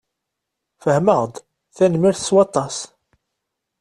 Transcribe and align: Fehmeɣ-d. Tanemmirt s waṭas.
Fehmeɣ-d. 0.83 1.35
Tanemmirt 1.75 2.19
s 2.27 2.29
waṭas. 2.35 2.77